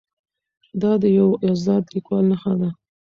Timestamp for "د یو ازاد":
1.01-1.83